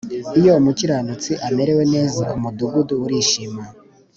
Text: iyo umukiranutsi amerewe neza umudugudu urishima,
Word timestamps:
iyo 0.39 0.51
umukiranutsi 0.59 1.31
amerewe 1.47 1.83
neza 1.93 2.21
umudugudu 2.37 2.93
urishima, 3.05 3.61